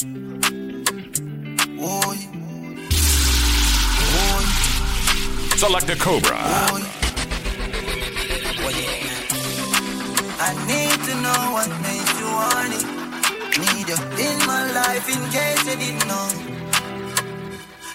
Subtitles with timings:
[0.00, 0.06] Oi.
[5.56, 6.38] Select a Cobra.
[6.70, 6.82] Oi.
[10.38, 12.86] I need to know what makes you want it.
[13.58, 16.28] Need you in my life in case you didn't know.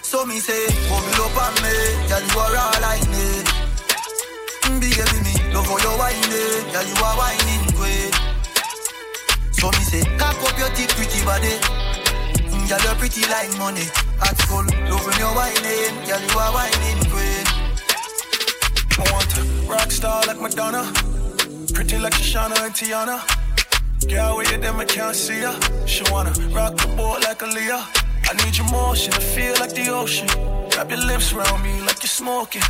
[0.02, 1.72] So me say, bubble up on me,
[2.08, 3.48] girl you are all I need.
[4.78, 8.12] Baby me, love how you whining, girl you are whining queen.
[9.52, 11.83] So me say, cock up your teeth, pretty body.
[12.74, 13.86] Girl you're pretty like money.
[14.20, 17.46] At school, love when you're whining, girl you are whining queen.
[18.98, 20.82] I want a rock star like Madonna.
[21.72, 23.22] Pretty like Shoshana and Tiana.
[24.10, 25.54] Girl, where you them, I can't see ya.
[25.86, 27.84] She wanna rock the boat like Aaliyah.
[28.30, 30.26] I need your motion I feel like the ocean.
[30.74, 32.62] Wrap your lips around me like you're smoking.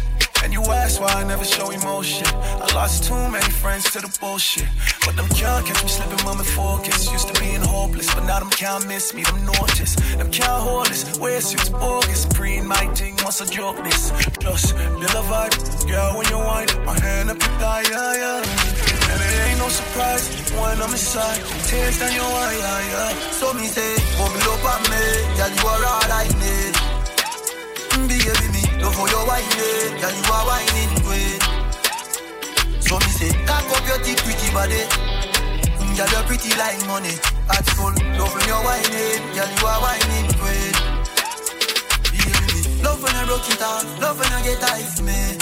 [0.42, 2.26] And you ask why I never show emotion.
[2.26, 4.68] I lost too many friends to the bullshit.
[5.04, 7.12] But them can't catch me slipping, mama focus.
[7.12, 9.22] Used to being hopeless, but now them can't miss me.
[9.22, 11.18] Them notice, them can't hold this.
[11.18, 12.26] Wear suits bogus.
[12.26, 14.10] Pre my thing, what's a joke this?
[14.40, 15.54] Just little vibe,
[15.88, 18.42] girl, when you whine, my hand up your thigh, yeah, yeah.
[19.12, 21.40] And it ain't no surprise when I'm inside.
[21.68, 23.30] Tears down your eye, yeah, yeah.
[23.38, 25.04] So me say, bubble up on me,
[25.36, 26.74] girl you are all I need.
[28.09, 31.04] Baby me, love how you whining, girl you are whining.
[32.85, 34.82] So me say, cock up your pretty body.
[35.95, 37.15] Girl you're pretty like money.
[37.49, 40.74] At school, love when you're whining, girl you are whining queen.
[42.10, 45.38] Baby me, love when you broke it off, love when you get ice me.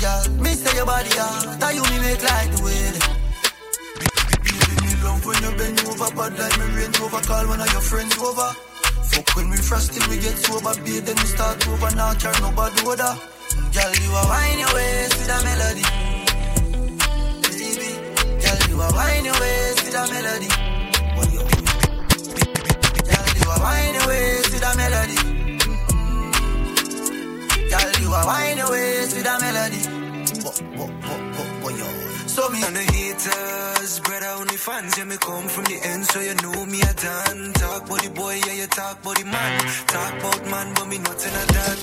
[0.00, 2.48] Girl, me say your body hot, that you me make like.
[4.00, 7.70] Baby me love when you bend over, bad like me range over, call one of
[7.70, 8.50] your friends over.
[9.12, 12.40] Fuck when we frost till we get sober, babe, then we start over, now carry
[12.40, 13.12] nobody order.
[13.74, 15.84] Girl, you are wine your waist with a melody.
[17.42, 17.90] Baby,
[18.42, 20.48] girl, you are wine your waist with a melody.
[23.10, 25.18] Girl, you are wine your waist with a melody.
[27.70, 29.82] Girl, you are wine your waist with a melody.
[32.38, 36.20] So me And the haters, brother, only fans, yeah, me come from the end, so
[36.20, 37.52] you know me a done.
[37.54, 39.58] Talk about the boy, yeah, you talk about the man.
[39.88, 41.76] Talk about man, but me nothing of that.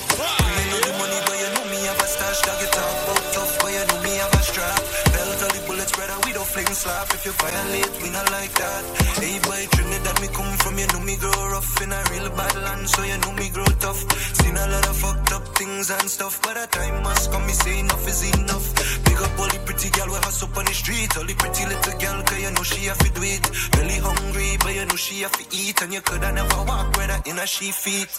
[0.56, 2.40] You know the money, but you know me have a stash.
[2.48, 5.05] Dog, you talk about tough, but you know me have a strap.
[5.46, 7.08] The bullets, brother, we don't fling slap.
[7.14, 8.84] If you violate, we not like that.
[9.22, 12.56] Hey, boy, Trinidad, me come from, you know me grow rough in a real bad
[12.66, 14.02] land, so you know me grow tough.
[14.42, 17.54] Seen a lot of fucked up things and stuff, but a time must come, me
[17.54, 18.66] say enough is enough.
[19.06, 21.64] Big up all the pretty girl we hustle up on the street, all the pretty
[21.70, 23.46] little girl, cause you know she have to do it.
[23.78, 27.10] Really hungry, but you know she have to eat, and you coulda never walk with
[27.14, 28.12] her in a she feet.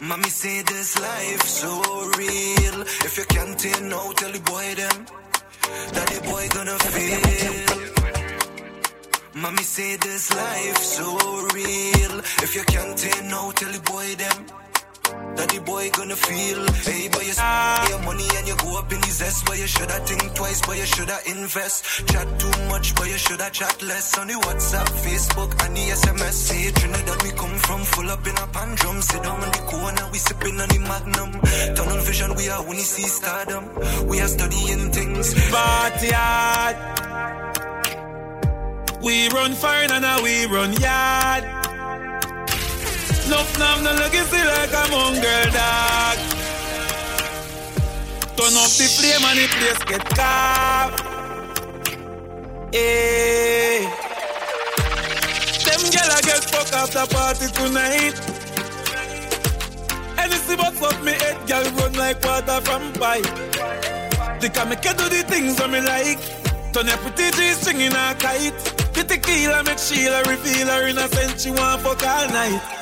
[0.00, 1.68] Mommy say this life so
[2.16, 2.78] real.
[3.04, 5.27] If you can't tell now, tell the boy them
[6.12, 7.88] the boy gonna feel.
[9.42, 11.06] Mommy say this life so
[11.54, 12.18] real.
[12.44, 14.67] If you can't tell now, tell the boy them
[15.36, 16.60] that the boy gonna feel.
[16.86, 19.66] Hey, but you spend your money and you go up in the zest, but you
[19.66, 21.84] shoulda think twice, but you shoulda invest.
[22.08, 26.32] Chat too much, but you shoulda chat less on the WhatsApp, Facebook, and the SMS.
[26.32, 29.00] Say Trinidad, we come from full up in a pan drum.
[29.02, 31.30] Sit down in the corner, we sipping on the magnum.
[31.76, 33.64] Tunnel vision, we are only see stardom.
[34.06, 35.34] We are studying things.
[35.50, 36.76] Party hard.
[39.02, 41.44] We run fine and now we run yard.
[43.28, 46.18] Nuff nam no legacy like a mongrel dog.
[48.36, 51.02] Turn up the flame and the place get carved.
[52.72, 52.78] Eh.
[52.78, 53.84] Hey.
[55.64, 58.16] Them gyal a get fuck after party tonight.
[60.18, 64.40] Anything but fuck me head, gyal run like water from pipe.
[64.40, 66.20] They can make you do the things that me like.
[66.72, 68.56] Turn your pretty G string in a kite.
[68.94, 71.38] The tequila make Sheila reveal her innocent.
[71.38, 72.77] She want fuck all night.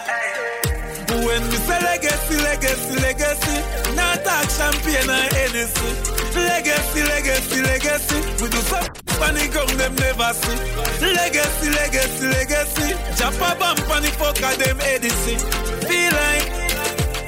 [1.08, 3.56] When me say legacy, legacy, legacy,
[3.94, 5.90] not talk champagne or Hennessy.
[6.34, 8.84] Legacy, legacy, legacy, we do some
[9.18, 10.58] funny gun them never see.
[11.00, 15.38] Legacy, legacy, legacy, jump a bump on the fuck of them Edison.
[15.88, 16.46] Feel like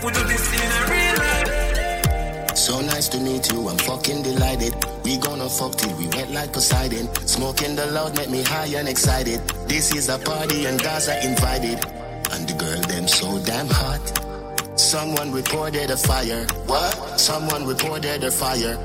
[0.04, 2.56] we do this in a real life.
[2.56, 4.74] So nice to meet you, I'm fucking delighted.
[5.04, 7.08] We gonna fuck till we wet like Poseidon.
[7.26, 9.40] Smoking the loud make me high and excited.
[9.68, 11.97] This is a party and Gaza invited.
[12.32, 14.78] And the girl them so damn hot.
[14.78, 16.46] Someone reported a fire.
[16.66, 17.20] What?
[17.20, 18.78] Someone reported a fire.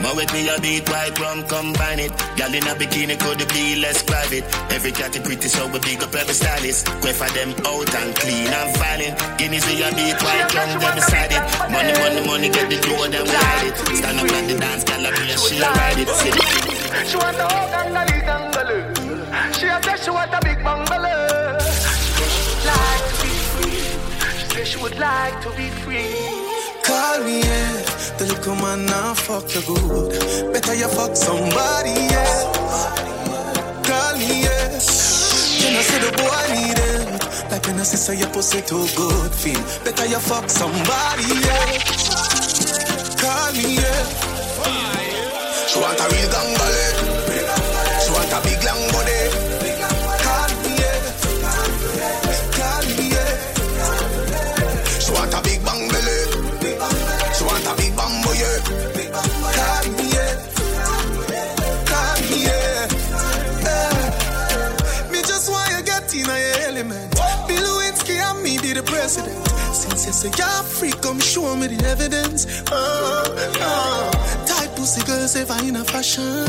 [0.00, 2.12] Ma with me a beat white rum combine it.
[2.36, 4.44] Gal in a bikini could be less private.
[4.70, 6.86] Every cat is pretty so we big up every stylist.
[7.02, 9.14] Go for them out and clean and violent.
[9.38, 11.42] Guineas we a beat white rum them beside it.
[11.72, 13.74] Money, money, money get the door them ride it.
[13.96, 16.08] Stand up at the dance, gal a a she a ride it.
[17.08, 17.94] She want to hug and
[18.54, 20.47] gully,
[24.88, 25.00] gully.
[25.00, 26.14] like to be free.
[26.84, 27.82] Call me, yeah.
[28.18, 30.52] The little man now fuck you good.
[30.52, 32.52] Better you fuck somebody, yeah.
[33.84, 34.72] Call me, yeah.
[35.60, 37.50] You know, say the boy need it.
[37.50, 39.60] Like when I say your pussy too good, feel.
[39.84, 41.78] Better you fuck somebody, yeah.
[43.20, 44.28] Call me, yeah.
[45.68, 46.57] She want a real gangbale.
[70.18, 72.40] Say you're free, come show me the evidence.
[72.72, 73.22] Uh,
[73.60, 74.10] uh.
[74.46, 76.44] Tight pussy girls ever in a fashion.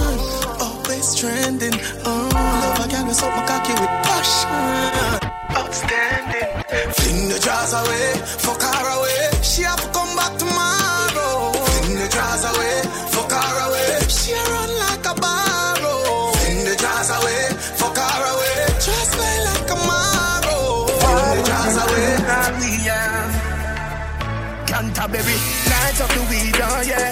[0.60, 1.76] Always trending.
[2.04, 5.30] Uh, love a girl with something cocky with passion.
[5.60, 6.50] Outstanding.
[6.98, 8.14] Fling the jars away,
[8.46, 9.44] fuck her away.
[9.44, 10.59] She have to come back tomorrow.
[25.10, 27.10] Canterbury, light up the weed, oh yeah.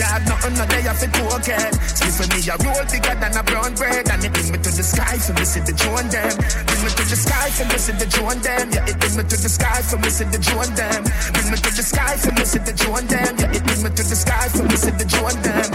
[0.00, 1.68] Dad, nothing no day it pocket.
[1.92, 4.08] Sleep with me, a roll bigger than a brown bread.
[4.08, 6.32] And it bring me to the sky for see the drone them.
[6.32, 8.72] Bring me to the sky for see the drone them.
[8.72, 11.02] Yeah, it bring me to the sky for see the drone them.
[11.04, 13.32] Bring me to the sky for see the drone them.
[13.36, 15.68] Yeah, it bring me to the sky for see the drone them.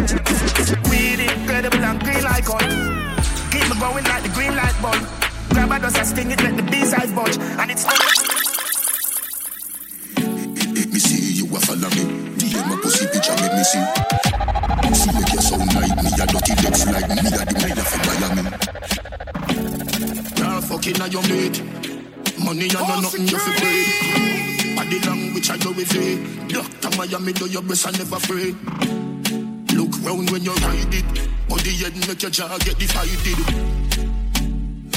[0.90, 2.74] Weed incredible and green like oil.
[3.54, 5.02] Keep me going like the green light bulb.
[5.54, 7.38] Grab a dust and sting it, let the bees eyes budge.
[7.38, 7.86] And it's
[13.72, 13.80] see.
[14.92, 17.92] See make you sound like me a dirty legs like me a the man of
[18.08, 18.44] Miami.
[20.38, 21.60] You're fucking on your mate.
[22.44, 24.76] Money and no nothing you fi pay.
[24.76, 26.20] Body language I go with it.
[26.50, 28.56] Doctor Miami do your breast and never afraid.
[29.78, 31.10] Look round when you ride it.
[31.48, 33.40] Body head make your jaw get divided.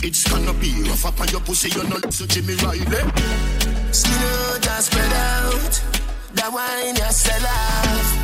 [0.02, 2.82] It's gonna be rough up on your pussy, you're not so Jimmy Riley.
[2.82, 3.10] Eh?
[3.92, 5.74] Skin out and spread out.
[6.34, 8.23] That wine you sell off.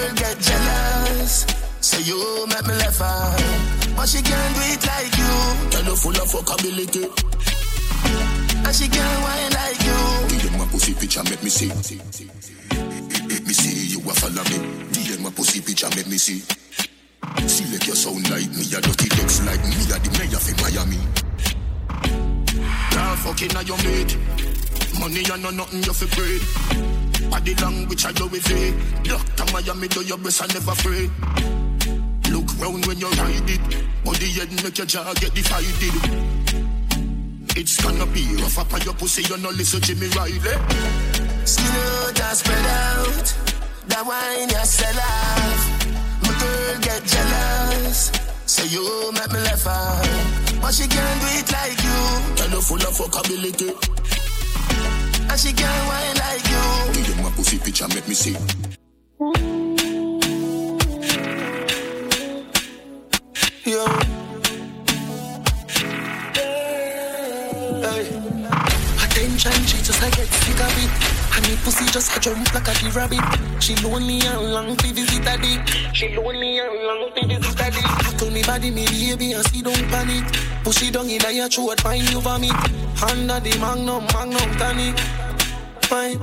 [0.00, 1.46] Girl get jealous.
[1.80, 3.36] Say you make me laugh out.
[3.96, 5.32] But she can't do it like you.
[5.70, 7.04] Girl, you full of fuckability.
[8.64, 9.98] And she can't wine like you.
[10.32, 11.68] DM my pussy picture, make me see.
[13.28, 14.58] Make me see you a follow me.
[14.92, 16.40] DM my pussy picture, make me see.
[17.46, 20.48] See like you sound like me, a dirty legs like me, a the mayor of
[20.64, 21.00] Miami.
[22.92, 24.16] You're fucking on your mate.
[24.98, 26.99] Money and no nothing you fi pray.
[27.30, 29.04] Body language I do with it.
[29.04, 31.10] Doctor Miami do your breast I never afraid.
[32.30, 33.60] Look round when you ride it.
[34.04, 36.60] Body head make your jaw get divided.
[37.56, 40.38] It's gonna be rough up on your pussy, you no listen Jimmy Riley.
[41.44, 43.34] Skin out and spread out.
[43.88, 45.60] That wine you sell off.
[46.22, 48.12] My girl get jealous.
[48.46, 50.62] Say you make me laugh out.
[50.62, 51.98] But she can't do it like you.
[52.36, 54.29] Girl, you full of fuckability.
[55.30, 57.02] And she can't wine like you.
[57.04, 58.32] DM my pussy picture, make me see.
[63.64, 63.86] Yo.
[67.78, 68.10] Hey.
[69.04, 70.90] Attention, she just I get sick of it.
[71.36, 73.62] And me pussy just a jump like a the rabbit.
[73.62, 75.94] She lonely and long to visit a dick.
[75.94, 77.86] She lonely and long to visit a dick.
[77.86, 80.24] I told me body, me baby, and see don't panic.
[80.64, 82.50] Push it down in your throat, find you vomit.
[83.02, 84.98] Under the magnum, magnum tonic.
[85.90, 86.18] Fine.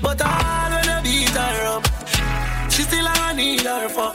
[0.00, 1.82] But all when I beat her up,
[2.70, 4.14] she still I need her fuck.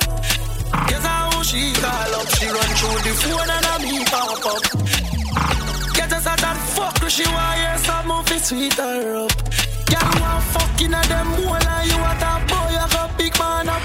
[0.88, 2.28] Guess how she call up.
[2.40, 4.64] She run through the phone and I me pop up.
[5.94, 9.36] Get us out and fuck, she hear some of it sweet her up.
[9.92, 13.68] Girl, want fucking at them more like you a top boy, you got big man
[13.68, 13.84] up.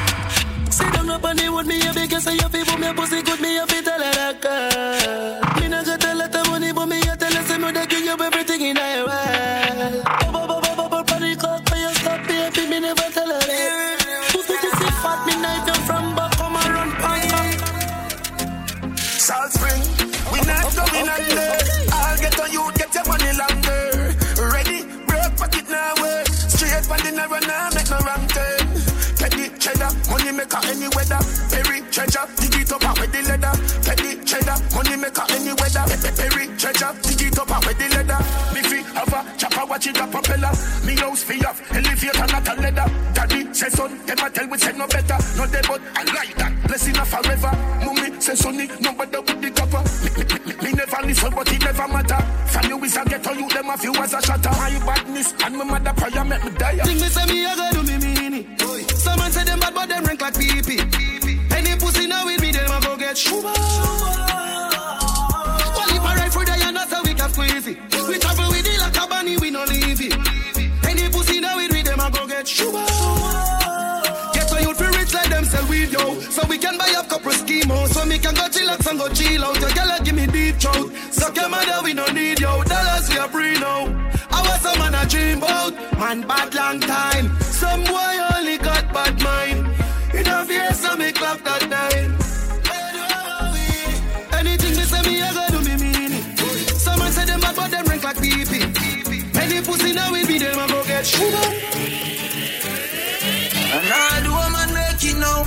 [0.70, 3.22] Sit down up and they would me a big say you feel for me pussy
[3.22, 5.60] good me a fit tell her that girl.
[5.60, 7.86] Me not gonna tell her the money, but me a tell her say me they
[7.86, 9.61] give you everything in her world.
[30.66, 31.20] Any weather.
[31.50, 33.52] Perry treasure, dig it up out with the leather.
[33.84, 35.84] Petty cheddar, money maker any weather.
[36.16, 38.20] Perry treasure, dig it up out with the leather.
[38.54, 40.52] Me fi have a chopper, watch it a propeller.
[40.84, 42.86] Me house fi off, elevator not a leather.
[43.14, 45.18] Daddy say son, them a tell we say no better.
[45.36, 47.52] No dead but I like that, blessing a forever.
[47.84, 49.82] Mummy say sonny, no bother with the copper.
[50.04, 52.20] Me, me, me, me never listen but it never matter.
[52.48, 54.50] From you is a ghetto, you them a few as a shatter.
[54.50, 56.78] My badness and my mother prayer make me die.
[56.78, 58.21] Think me say me a go do me meanie.
[60.76, 61.38] Pee.
[61.50, 63.52] Any pussy now with me, them a go get shuba.
[63.52, 63.54] Well,
[65.96, 67.78] if I ride for the and that's how we can squeeze it.
[68.08, 70.14] We travel with it like a bunny, we no leave it.
[70.88, 72.84] Any pussy now with me, them a go get shuba.
[74.34, 76.20] Get so you feel rich like them sell weed, yo.
[76.20, 77.86] So we can buy up couple schemo.
[77.88, 79.60] So me can go chillax and go chill out.
[79.60, 80.92] Your girl give me deep throat.
[81.10, 82.62] Suck your mother, we no need yo.
[82.64, 84.10] Dollars we a free now.
[84.30, 85.74] I was some man a dream about.
[85.98, 87.38] Man bad long time.
[87.40, 87.84] Some
[91.32, 92.12] so me clock that time.
[94.38, 96.24] Anything me say me, I go do me mean it.
[96.76, 98.62] Someone say them bad, but them rank like pee pee.
[99.40, 101.46] Any pussy now we be them, I go get sugar.
[103.74, 105.44] And all the woman make it now.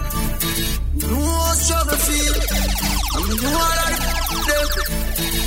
[0.96, 2.36] No struggle feel.
[3.16, 3.94] I'm the one that
[4.50, 4.68] them.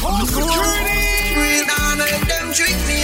[0.07, 1.09] I'm the one.
[1.35, 2.47] Breathe and make them
[2.87, 2.98] me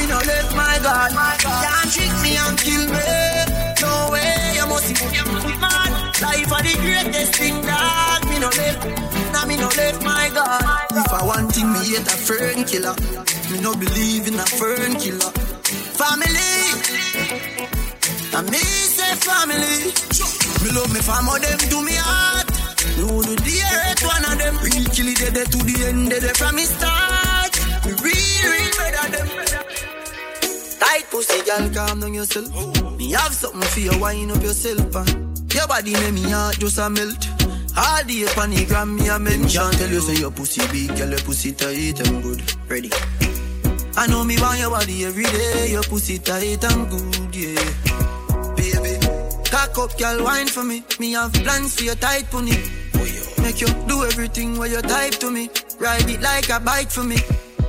[0.00, 1.10] me no left, my God.
[1.12, 3.04] Can't trick me and kill me.
[3.84, 4.96] No way, you must see
[5.60, 5.90] man.
[6.24, 8.80] Life are the greatest thing that me no left.
[9.32, 10.64] Now me no left, my God.
[10.96, 12.96] If I want thing, me hate a fern killer.
[13.52, 15.32] Me no believe in a fern killer.
[16.00, 16.52] Family.
[18.32, 18.62] And me
[18.96, 19.92] say family.
[20.64, 22.48] Me love me family, them do me heart.
[22.96, 24.56] Me the earth, one of them.
[24.64, 27.52] Real kill it, they to the end, they from me start.
[27.84, 29.49] Me real, real better them.
[30.80, 32.48] Tight pussy, girl, calm down yourself.
[32.98, 34.96] Me have something for you, wind up yourself.
[34.96, 35.04] Uh.
[35.54, 37.28] Your body make me heart just a melt.
[37.76, 39.70] All the gram, me a mention.
[39.72, 42.42] Tell you say your pussy big, girl, your pussy tight and good.
[42.68, 42.90] Ready.
[43.96, 45.70] I know me want your body every day.
[45.70, 48.54] Your pussy tight and good, yeah.
[48.56, 48.98] Baby,
[49.50, 50.82] cock up, girl, wine for me.
[50.98, 52.56] Me have plans for your tight pony.
[53.42, 55.50] Make you do everything where you type to me.
[55.78, 57.16] Ride it like a bike for me.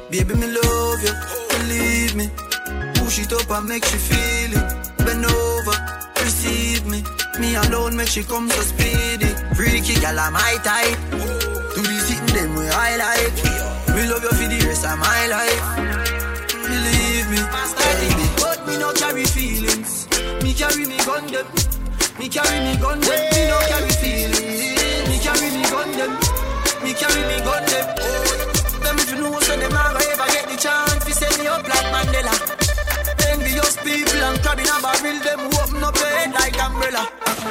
[0.09, 1.13] Baby, me love you,
[1.49, 2.50] believe me.
[3.13, 4.97] It up and make she feel it.
[4.99, 5.77] Bend over,
[6.23, 7.03] receive me.
[7.39, 9.27] Me alone make she come so speedy.
[9.53, 10.97] Freaky gal, I'm my type.
[11.75, 13.95] Do the sitting them way I like.
[13.95, 15.63] Me love you for the rest of my life.
[16.63, 17.39] Believe me,
[17.75, 18.25] baby.
[18.39, 20.07] But me no carry feelings.
[20.41, 21.45] Me carry me gun them.
[22.17, 23.19] Me carry me gun them.
[23.35, 25.09] Me no carry feelings.
[25.09, 26.11] Me carry me gun them.
[26.81, 27.65] Me carry me gun.
[27.65, 27.70] Them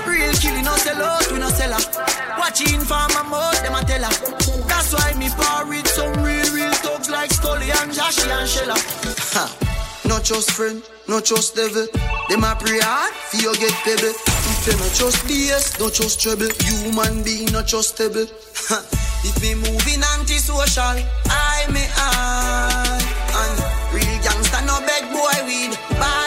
[0.07, 1.83] Real killing, no sell out, we no sell her.
[2.39, 4.15] Watching for my mouth, them a tell her.
[4.69, 8.79] That's why me par with some real, real thugs like Scully and Joshy and Shella.
[9.35, 9.45] Ha.
[10.07, 11.87] Not just friend, not just devil.
[12.29, 14.15] Them a pray hard, you get pebble.
[14.15, 16.51] If you not just BS, not just trouble.
[16.67, 18.27] Human being, not just stable.
[18.71, 18.79] Ha.
[19.23, 22.99] If me moving antisocial, I me I.
[23.41, 23.57] And
[23.95, 25.79] real gangster no beg boy weed.
[25.99, 26.20] Buy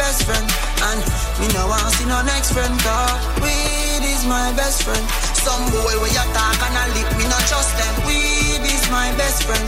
[0.00, 0.48] best friend.
[0.88, 1.00] And
[1.38, 3.12] me no want see no next friend car.
[3.44, 5.04] Weed is my best friend.
[5.44, 7.94] Some boy where you talk and I lip me not trust them.
[8.08, 9.66] Weed is my best friend.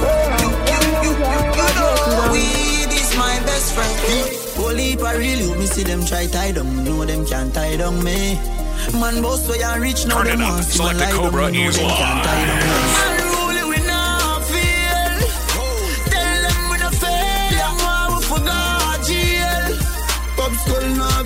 [0.00, 0.04] You,
[0.40, 1.12] you, you, you,
[1.58, 3.94] you know weed is my best friend.
[4.56, 6.84] Holy for real, you me see them try tie down.
[6.84, 8.40] Know them can't tie down me.
[9.00, 11.12] Man, boss where you reach now, Turn them want see my the down.
[11.12, 13.07] Cobra Know them can't tie down me.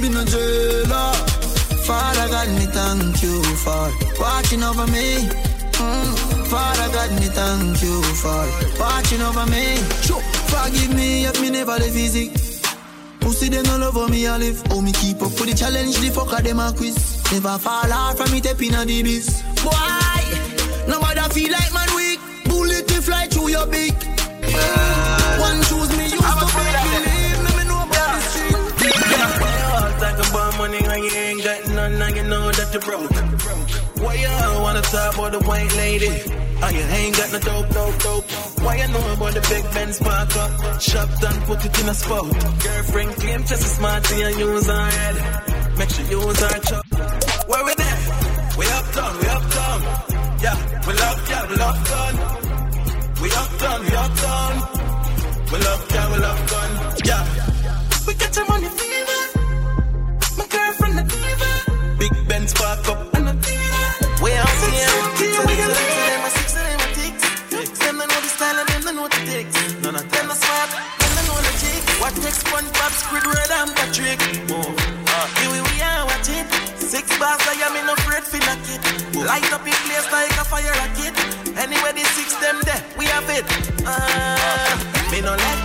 [0.02, 1.12] Been a jailer.
[1.87, 3.87] Father God, me thank you for
[4.18, 5.30] watching over me.
[5.78, 6.47] Mm.
[6.50, 8.42] Father God, me thank you for
[8.80, 9.78] watching over me.
[10.02, 10.21] Sure.
[10.50, 12.30] Forgive me if me never live easy.
[13.21, 14.61] Pussy them no love how me a live.
[14.71, 16.99] Oh me keep up with the challenge, the fucker them a quiz.
[17.30, 19.40] Never fall off from me tapping a the biz.
[19.62, 20.21] Why?
[20.88, 22.21] Nobody feel like man weak.
[22.47, 23.94] Bullet to fly through your beak.
[25.38, 26.71] One choose me, you to make
[32.74, 33.10] you broke.
[34.02, 36.08] Why you wanna talk about the white lady?
[36.62, 38.24] And you ain't got no dope, dope, dope.
[38.62, 40.80] Why you know about the big Benz park up?
[40.80, 42.24] Shop done, put it in a spot.
[42.62, 45.78] Girlfriend claim just as smart thing and use her head.
[45.78, 46.84] Make sure you use her chop.
[47.48, 47.98] Where we there?
[48.58, 49.80] We uptown, we uptown.
[50.44, 52.14] Yeah, we love, yeah, we love gun.
[53.22, 53.92] We uptown, we.
[55.52, 56.70] We love, yeah, we love gun.
[57.04, 57.22] Yeah.
[58.06, 58.68] We get your money
[72.32, 74.20] I take SpongeBob, Squidward, and Patrick.
[74.48, 74.72] Move.
[75.06, 76.46] Uh, here we are watching.
[76.78, 78.80] Six bars, I am in no afraid for knock it.
[79.16, 81.12] Light up in place like a fire rocket.
[81.58, 83.44] Anyway, the six them there, we have it.
[83.84, 85.62] Uh, me no let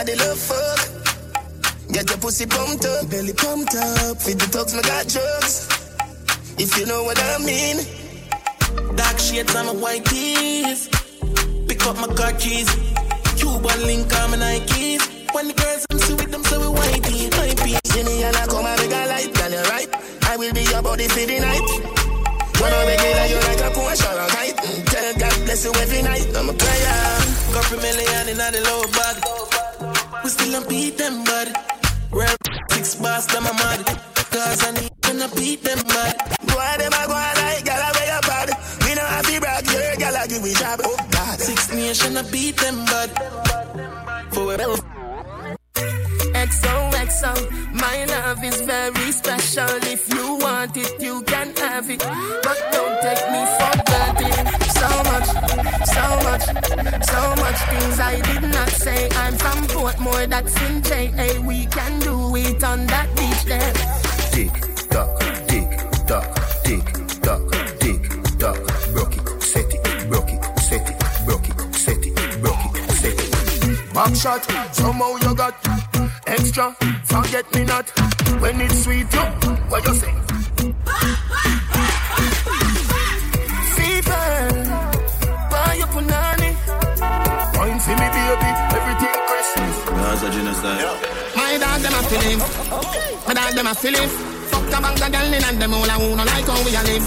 [0.00, 0.80] I the love fuck.
[1.92, 4.16] Get your pussy pumped up, belly pumped up.
[4.16, 5.68] Feed the dogs, my got drugs.
[6.56, 7.84] If you know what I mean.
[8.96, 10.88] Dark shades on my white tees.
[11.68, 12.64] Pick up my car keys.
[13.36, 15.04] Cuban link on my Nikes.
[15.36, 17.76] When the girls I'm see with them, so we whitey, whitey.
[17.92, 19.90] See me and I come and make a light, girl, you right.
[20.32, 21.68] I will be your body for the night.
[22.56, 24.56] When I regular, you like a Porsche or a kite.
[24.88, 26.24] Tell God bless you every night.
[26.32, 26.96] I'm a player.
[27.52, 29.59] Couple million in the low bag.
[30.22, 31.48] We still don't beat them, bud.
[32.12, 32.36] Real
[32.70, 33.86] six bars, them a mad.
[34.30, 36.14] Cause I need to beat them, bud.
[36.46, 38.48] Boy, them a go on like, girl, I wear your pad.
[38.84, 40.80] We know how to brag, your girl, I give we job.
[40.84, 41.40] Oh, God.
[41.40, 43.10] Six nation, I beat them, bud.
[44.32, 44.76] For whatever.
[46.34, 47.32] XOXO,
[47.74, 49.68] my love is very special.
[49.88, 51.98] If you want it, you can have it.
[51.98, 54.36] But don't take me for granted.
[54.78, 55.28] So much,
[55.96, 56.44] so much,
[57.04, 59.08] so much things I did not say.
[59.22, 61.28] I'm from Portmore, that's in JA.
[61.46, 63.72] We can do it on that beach there.
[64.34, 64.54] Tick
[64.88, 65.10] tock,
[65.50, 65.70] tick
[66.08, 66.28] tock,
[66.64, 66.86] tick
[67.24, 67.44] tock,
[67.82, 68.02] tick
[68.38, 68.58] tock.
[68.94, 73.18] Broke it, set it, broke it, set it, broke it, set it, broke it, set
[73.24, 73.94] it.
[73.94, 74.42] Back shot,
[74.74, 75.54] somehow you got
[76.26, 76.74] extra.
[77.04, 77.86] Forget me not
[78.40, 79.12] when it's sweet.
[79.12, 79.26] You,
[92.20, 92.38] feeling.
[93.26, 94.08] My dog, them a feeling.
[94.50, 96.74] Fuck the bank of girl in and them all a who no like how we
[96.74, 97.06] a live.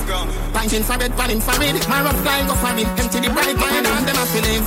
[0.53, 1.75] Pint infrared, pan infrared.
[1.87, 2.87] My rough guy go for it.
[2.99, 3.57] Empty the bright.
[3.57, 4.63] My dog, them a feeling.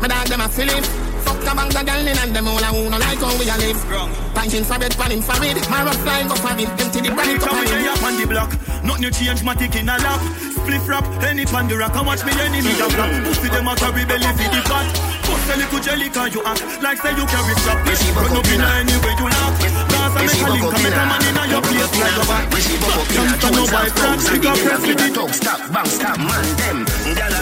[0.00, 0.84] My dog, them a feeling.
[1.24, 3.48] Fuck the bank of girl in and them all a who no like how we
[3.48, 3.80] a live.
[4.34, 5.56] Pint infrared, pan infrared.
[5.70, 6.68] My rough guy go for it.
[6.68, 7.40] Empty the bright.
[7.40, 8.50] Go Come here up on the block.
[8.84, 10.20] Nothing change, matic in a lap.
[10.60, 11.94] Spliff rap, any pan the rock.
[11.96, 13.10] And watch me enemy a flap.
[13.24, 15.23] Pussy them a carry belly for the pot.
[15.24, 17.78] Put a little jelly cause you act like say you carry strap.
[18.16, 19.54] Run up in a anyway you laugh.
[19.90, 22.24] Cause I make a link, I make a man in a your place like a
[22.28, 22.44] back.
[23.14, 25.14] Youngster no buy cracks, we got press with it.
[25.14, 26.84] Talk, stop, bang, stop, man, them.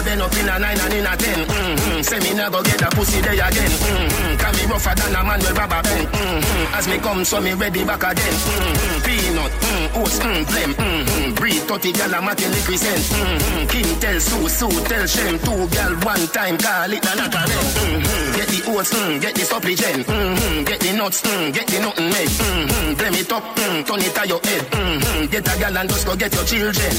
[0.03, 1.47] I been up in a nine and in a ten.
[1.47, 2.03] Mm-hmm.
[2.03, 3.71] Say me never get a pussy there again.
[3.71, 4.37] Mm-hmm.
[4.37, 6.09] Can be rougher than a man with rubber band.
[6.09, 6.75] Mm-hmm.
[6.75, 8.35] As me come, so me ready back again.
[8.35, 8.99] Mm-hmm.
[9.07, 10.73] Peanut, mm, oats, mm, blem.
[10.75, 11.35] Mm-hmm.
[11.35, 12.99] Breed 30 gal, I'm at the liquid scent.
[12.99, 13.67] Mm-hmm.
[13.69, 15.39] King tell Sue, Sue tell Shem.
[15.39, 17.72] Two gal, one time, call it the not a.
[17.75, 18.37] Mm-hmm.
[18.37, 20.07] Get the oats, mm, get the supplicant.
[20.07, 20.65] Mm-hmm.
[20.65, 22.29] Get the nuts, mm, get the nothing made.
[22.29, 22.93] Mm-hmm.
[22.99, 24.63] Blem it up, mm, turn it to your head.
[24.73, 25.27] Mm-hmm.
[25.33, 26.93] Get a gal and just go get your children.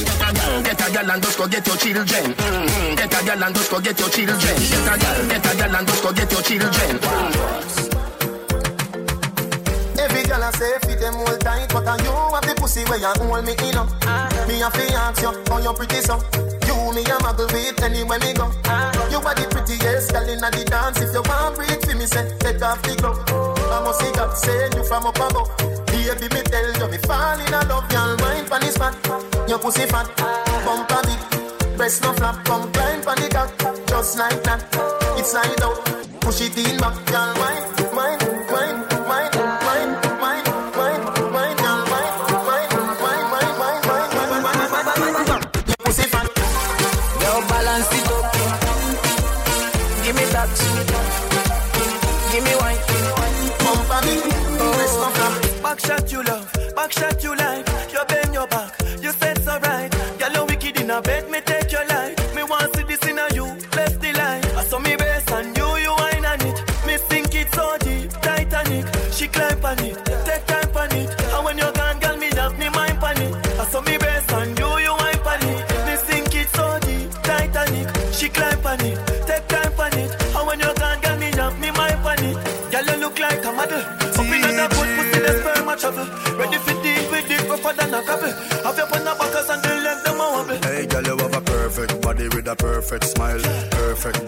[0.63, 2.25] Get a gal and just go get your children.
[2.33, 2.95] Mm-hmm.
[2.95, 4.39] Get a gal and just go get your children.
[4.39, 6.93] Get a gal, get a gal and just go get your children.
[9.99, 12.99] Every girl I say fit them all tight, but are you have the pussy where
[12.99, 14.32] you hold me in up.
[14.47, 16.19] Me a fi ask you, how you pretty so.
[16.67, 18.51] You me a muggle with anywhere me go.
[19.09, 21.01] You are the prettiest girl inna the dance.
[21.01, 23.23] If you want breathe for me, say take off the glove.
[23.27, 25.49] I must see God send you from up above.
[25.87, 28.93] Baby, me tell you me fall in love, y'all wine pon this fat.
[29.47, 30.07] Your pussy fat,
[30.65, 33.49] bump a bit, breast no flap, come climb pon the cock,
[33.87, 34.61] just like that.
[35.17, 35.79] It's slide out,
[36.21, 37.63] push it in back, y'all wine,
[37.95, 38.19] wine,
[55.83, 55.99] flap.
[55.99, 57.67] Back shot you love, back shot you like.
[57.91, 59.91] You bend your back, you said so right.
[60.19, 62.35] Girl, you wicked in a bed, me take your life.
[62.35, 64.43] Me want see this in a you, left the line.
[64.57, 66.87] I saw me best and you, you wine on it.
[66.87, 68.85] Me sink it so deep, Titanic.
[69.11, 71.21] She climb on it, take time on it.
[71.21, 73.33] And when you're gone, girl, me have me mind on it.
[73.59, 75.87] I saw me best and you, you wine on it.
[75.87, 77.87] Me sink it so deep, Titanic.
[78.13, 78.97] She climb on it,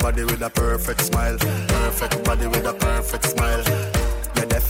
[0.06, 1.36] body with a perfect smile.
[1.39, 3.63] Perfect body with a perfect smile.
[4.36, 4.68] You're deaf.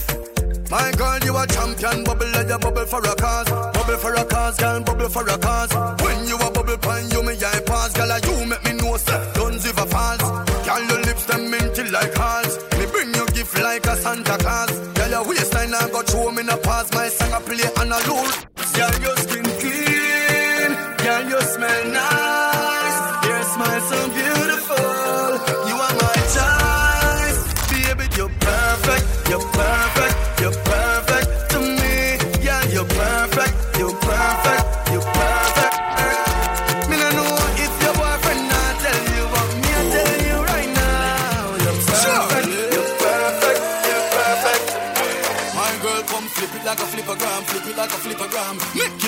[0.71, 3.49] My girl, you a champion, bubble like a bubble for a cause.
[3.75, 5.73] Bubble for a cause, girl, bubble for a cause.
[6.03, 9.19] When you a bubble pan, you me eye pass, girl, you make me know, sir.
[9.35, 10.23] Don't give a false.
[10.65, 12.55] Girl, your lips them minty like hearts.
[12.79, 14.71] Me bring you gift like a Santa Claus.
[14.95, 16.87] Girl, your waistline I got show me a pass.
[16.93, 18.31] My song I play and a lure.
[18.71, 19.14] Girl, your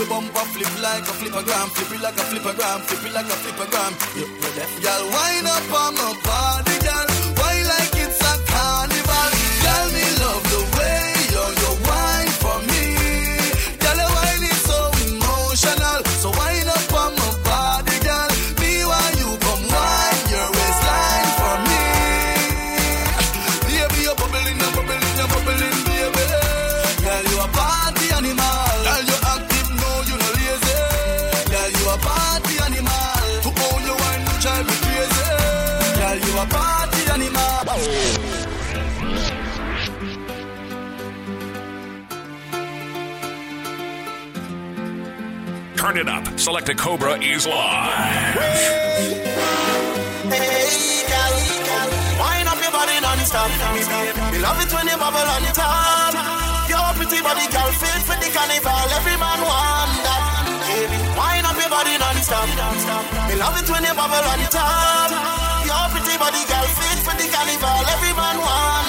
[0.10, 3.38] bumper flip like a flippergram, flip it like a flipper gram, flip it like a
[4.16, 7.08] you left, girl, wind up on my body, girl.
[7.38, 7.97] Why like
[45.88, 46.28] Turn it up.
[46.38, 48.36] Select a Cobra is live.
[50.28, 51.36] Hey, girl,
[52.20, 53.48] wind up your body non-stop.
[54.36, 56.12] Me love it when you bubble on top.
[56.68, 58.88] Your pretty body, girl, fit for the carnival.
[59.00, 60.44] Every man want that.
[60.68, 62.52] Baby, wind up your body non-stop.
[63.32, 65.08] Me love it when you bubble on top.
[65.64, 67.80] Your pretty body, girl, fit for the carnival.
[67.96, 68.87] Every man want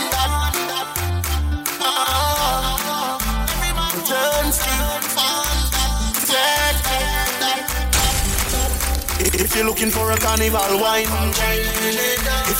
[9.58, 11.10] you're looking for a carnival wine,
[12.46, 12.58] if,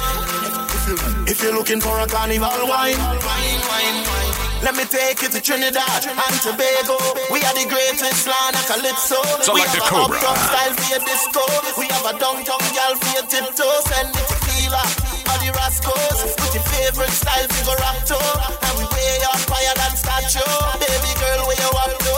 [1.30, 4.34] if you're looking for a carnival wine, wine, wine, wine.
[4.66, 6.98] Let me take you to Trinidad and Tobago.
[7.30, 9.14] We are the greatest land of Calypso.
[9.38, 10.18] we Select have a a Cobra.
[10.18, 11.44] uptown style for your disco.
[11.78, 13.78] We have a downtown gal for your tiptoe.
[13.86, 14.82] Send me tequila
[15.30, 16.34] or the Rascos.
[16.34, 18.18] With your favorite style for go rock to.
[18.66, 20.42] And we way up higher than statue.
[20.42, 20.74] Oh.
[20.82, 22.14] Baby girl, where you up to?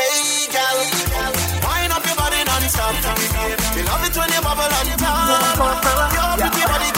[0.00, 0.97] Hey gal, wind up your
[2.76, 3.18] non-stop.
[3.74, 6.38] We love it when you bubble on top.
[6.38, 6.97] Your pretty body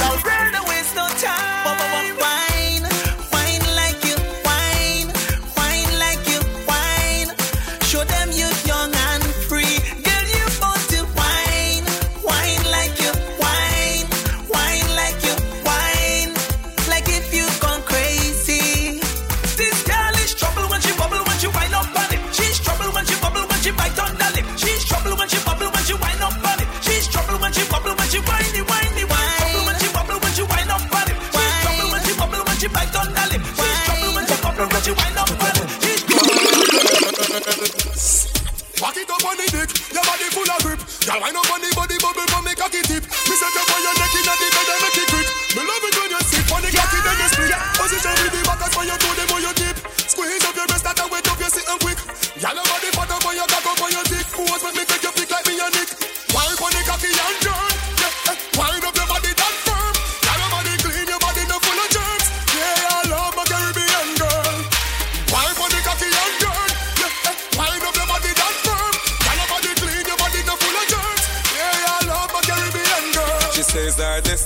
[41.07, 42.30] Girl, wind up on the bubble,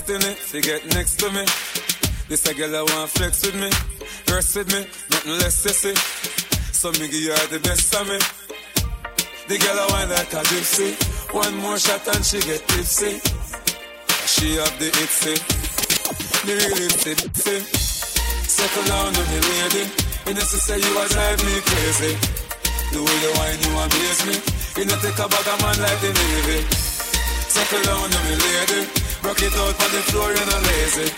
[0.04, 1.44] destiny to get next to me.
[2.28, 3.70] This a girl I want flex with me,
[4.26, 5.94] verse with me, nothing less sissy.
[6.72, 8.18] So me give her the best of me.
[9.48, 10.92] The girl I want like a gypsy.
[11.32, 13.20] One more shot and she get tipsy.
[14.28, 15.36] She have the itsy,
[16.46, 17.56] the real itsy.
[18.48, 19.84] Settle down on me, lady.
[20.26, 22.12] You she say you a drive me crazy.
[22.92, 24.36] The way you whine, you amaze me.
[24.76, 26.58] You know take a bag of man like the Navy.
[27.48, 29.03] Settle down on me, lady.
[29.24, 31.08] Rock it out on the floor, you're not lazy.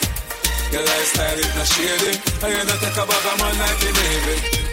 [0.71, 2.14] Your lifestyle is not shady.
[2.40, 4.65] And you know take a bag of man like the Navy.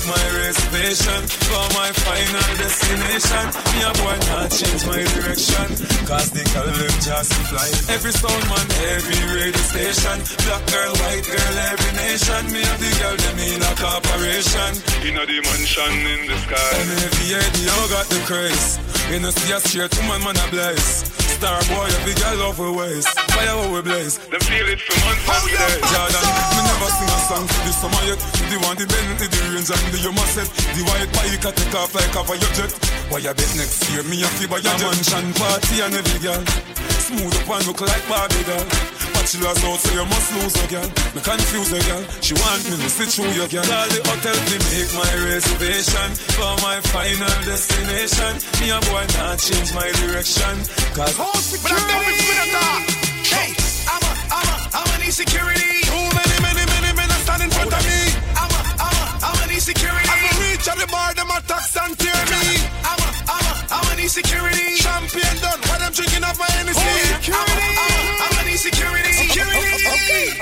[0.00, 3.44] Make my reservation for my final destination.
[3.72, 5.68] Me a boy not change my direction,
[6.06, 7.68] cause the girl them just fly.
[7.94, 10.16] Every sound man, every radio station.
[10.46, 12.42] Black girl, white girl, every nation.
[12.52, 14.72] Me and the girl them in a corporation.
[15.04, 16.72] In a the mansion in the sky.
[16.80, 18.78] And every year the got the craze.
[19.10, 21.19] You know see a straight woman, man a blaze.
[21.40, 23.08] Star boy, every girl love we ways.
[23.32, 24.20] Fire how we blaze.
[24.28, 25.88] Them feel it for months oh, and days.
[25.88, 28.20] Jordan, me never sing a song for the summer yet.
[28.52, 30.52] The one, the Bentley, the range and the Yuma set.
[30.76, 32.72] The white bike I take off like a fire jet.
[33.08, 36.44] Why you bet next year me a feel by a mansion party and every girl.
[37.08, 38.44] Smooth up and look like Barbie
[39.38, 39.54] doll.
[39.54, 40.88] Bachelor's out, so you must lose a girl.
[41.14, 42.04] Me confuse a girl.
[42.20, 43.62] She want me to sit through your girl.
[43.62, 48.32] Call the hotel to make my reservation for my final destination.
[48.58, 50.54] Me a boy not change my direction.
[50.98, 52.30] Cause I'm going to be.
[53.30, 53.54] Hey,
[53.86, 55.78] I'm a, I'm a, I'm a need security.
[55.86, 58.00] Too many, many, many men are standing in front of me.
[58.34, 60.10] I'm a, I'm a, I'm a need security.
[60.10, 62.66] As we reach at the bar, them attacks and tear me.
[62.82, 64.74] I'm a, I'm a, I'm a need security.
[64.74, 66.82] Champagne done, while I'm drinking off my Hennessy.
[66.82, 67.30] Oh, security.
[67.30, 67.89] I'm a, I'm a, I'm a
[68.60, 69.12] security.
[69.16, 69.72] Security.
[69.88, 70.36] Okay.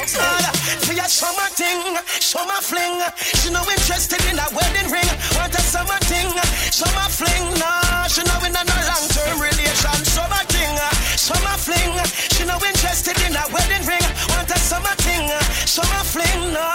[0.83, 1.79] For your summer thing,
[2.19, 2.99] summer fling.
[3.39, 5.07] She no interested in a wedding ring.
[5.39, 6.27] Want a summer thing,
[6.75, 7.47] summer fling.
[7.63, 9.99] Nah, she no in a long-term relation.
[10.03, 10.75] Summer thing,
[11.15, 11.95] summer fling.
[12.35, 14.07] She no interested in a wedding ring.
[14.35, 15.31] Want a summer thing,
[15.63, 16.53] summer fling.
[16.53, 16.67] No.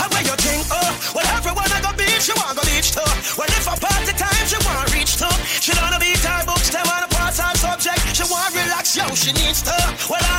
[0.00, 0.64] How where you think?
[0.72, 3.04] Oh, well everyone I go beach, she want go beach uh.
[3.04, 3.36] too.
[3.36, 5.28] Well if a party time, she want to reach too.
[5.60, 5.71] She
[9.52, 10.08] needs.
[10.08, 10.31] Well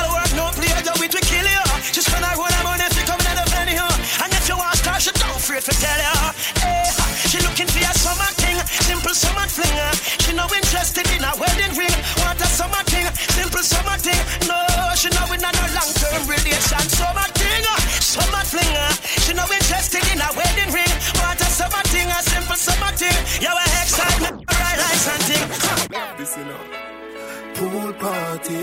[27.64, 28.60] Pool party.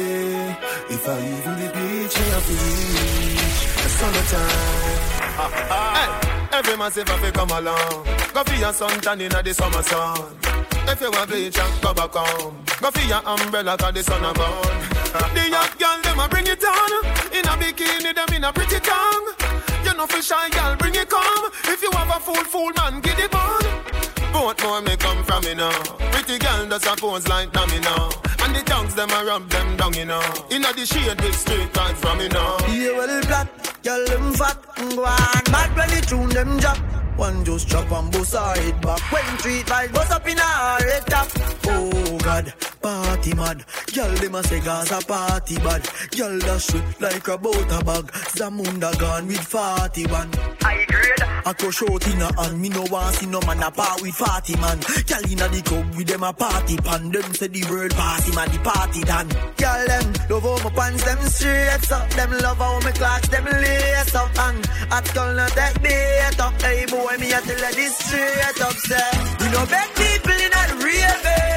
[0.94, 2.48] If I even the beach, I have.
[3.82, 5.02] The summertime.
[5.98, 8.06] Hey, every man say if come along.
[8.32, 10.38] Go for your sun tan inna the summer sun.
[10.88, 12.64] If you want bleach and go back home.
[12.80, 14.70] Go for your umbrella cause the sun a burn.
[15.34, 17.06] The young girl them a bring it on.
[17.34, 19.28] In a bikini them in a pretty tongue.
[19.84, 21.50] You know for shy girl bring it come.
[21.66, 23.64] If you have a fool fool man get it on.
[24.32, 25.72] Both more may come from me now.
[26.14, 28.10] Pretty girl does a pose like dummy now.
[28.52, 30.20] And the tongues them a rub them down, you know.
[30.50, 32.58] Inna the shade with straight vibes from me now.
[32.68, 33.48] Yeah, well, black,
[33.82, 35.52] girl, them fat, go on.
[35.52, 36.78] Mad when the tune them drop.
[37.16, 39.00] One just chop and bust her head back.
[39.10, 41.30] When treat like bust up in her head top.
[41.68, 43.64] Oh God, party mad.
[43.96, 45.88] Girl, them a say Gaza party bad.
[46.12, 48.12] Girl, that shit like a butter bag.
[48.36, 50.30] Zamunda gone with 41.
[50.66, 51.31] I grade.
[51.46, 52.62] I crush out in a hand.
[52.62, 54.80] Me no want see no man a part with 40 man.
[55.08, 57.12] Girl inna the club with them a party pan.
[57.12, 59.30] Them say the world pass him the party done.
[59.58, 62.10] Girl, them love how my pants them straight up.
[62.12, 64.38] Them love how my clocks them lace up.
[64.38, 66.62] And at girl not take bait up.
[66.62, 68.78] Hey boy, me a tell her this straight up.
[68.86, 71.51] Say, we no beg people in a real If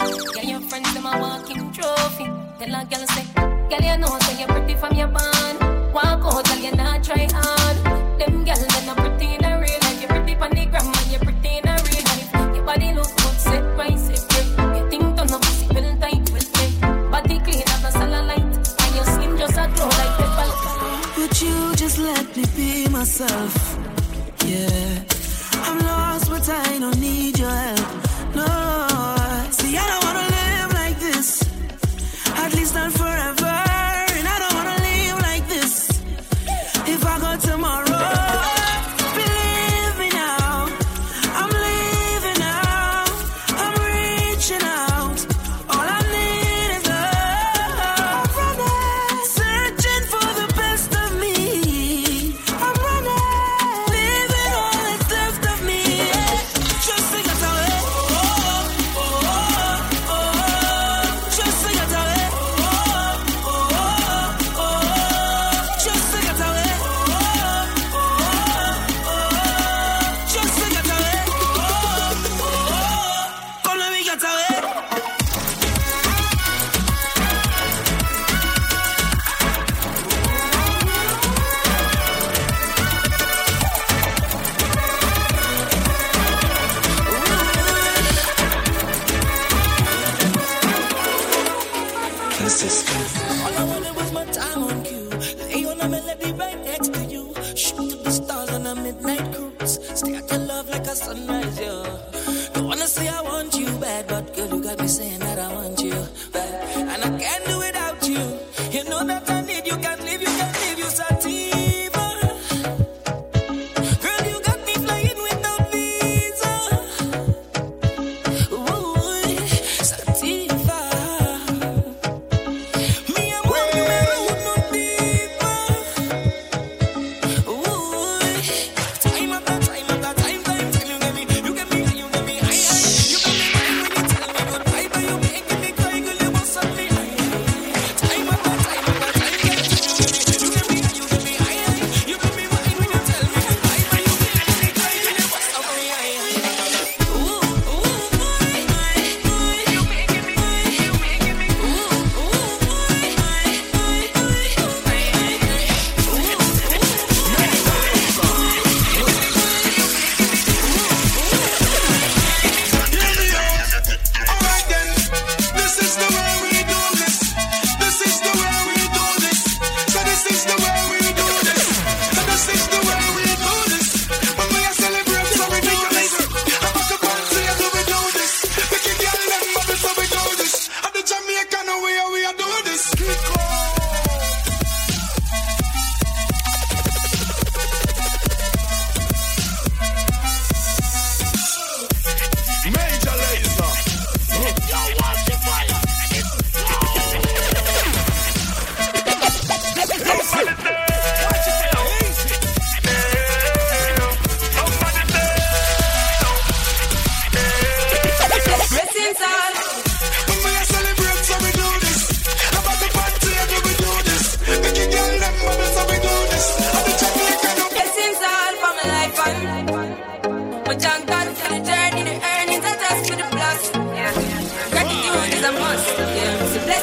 [0.00, 2.24] Girl, your friends them a walking trophy.
[2.58, 5.60] Tell a girl say, girl, you know say you're pretty from your band.
[5.92, 7.59] Walk out, girl, you not try hard.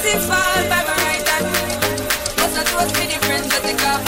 [0.08, 2.38] Nothing fall by right hand.
[2.38, 4.00] Must not trust me, friends that they call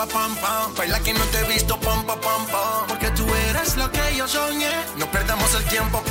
[0.00, 0.74] pa pam pam.
[0.76, 2.86] Baila que no te he visto pam pam pam pam.
[2.88, 4.72] Porque tú eres lo que yo soñé.
[4.96, 6.02] No perdamos el tiempo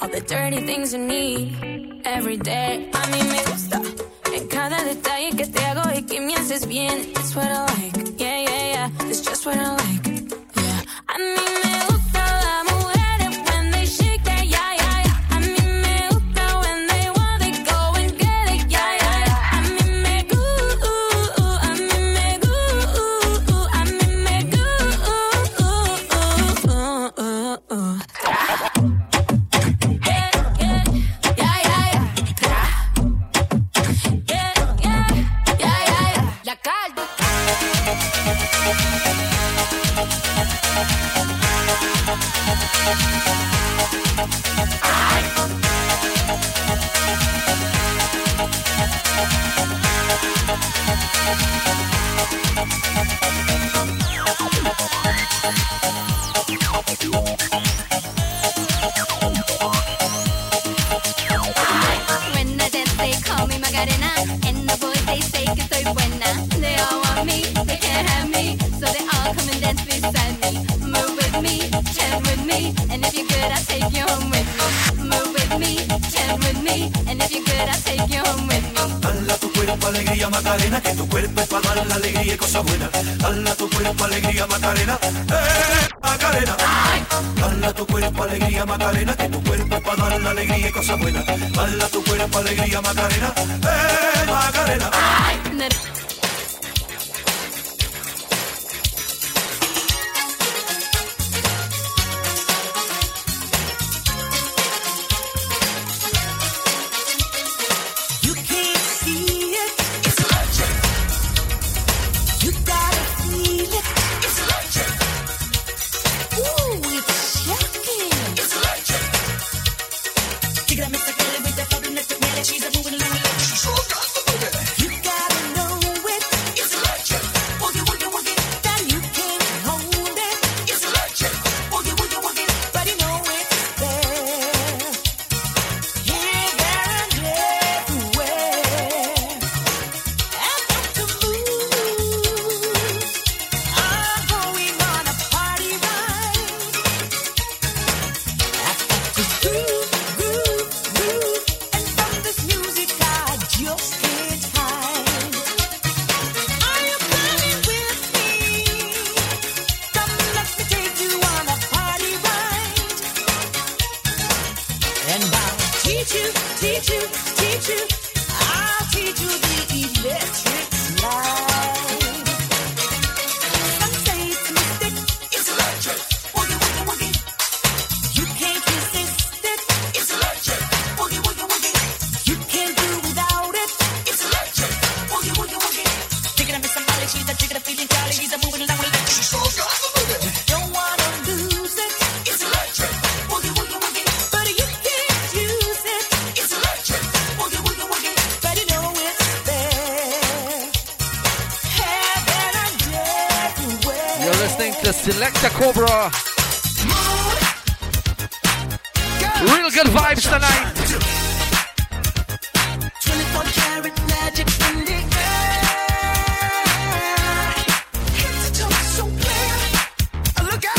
[0.00, 2.88] all the dirty things you need every day.
[2.92, 3.82] A mí me gusta
[4.34, 7.10] en cada detalle que te hago y que me haces bien.
[7.16, 9.08] It's what I like, yeah, yeah, yeah.
[9.08, 10.06] It's just what I like,
[10.56, 10.82] yeah.
[11.08, 11.67] A mí me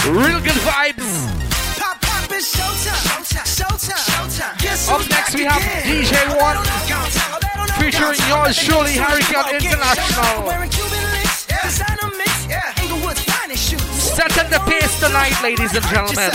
[0.09, 1.05] Real good vibes.
[1.77, 3.21] Pop, pop, it's showtime.
[3.45, 3.93] Showtime.
[3.93, 4.57] Showtime.
[4.57, 6.01] Guess Up next we have again.
[6.01, 6.57] DJ One
[7.77, 10.49] featuring yours surely Harry Gun International.
[14.17, 16.31] Setting the pace tonight, ladies and gentlemen.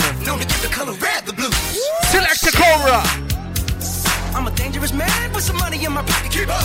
[2.07, 3.03] Select the Cobra.
[4.33, 6.31] I'm a dangerous man with some money in my pocket.
[6.31, 6.63] Keep up.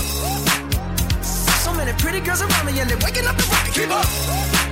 [1.59, 3.75] So many pretty girls around me and they're waking up the rocket.
[3.75, 4.70] Keep up.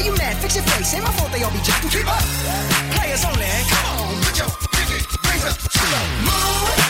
[0.00, 0.34] Why you mad?
[0.38, 0.94] Fix your face.
[0.94, 1.90] Ain't my fault they all be jacking.
[1.90, 2.22] Keep up.
[2.96, 3.44] Players only.
[3.68, 6.80] Come on, put your pinky rings up to the moon.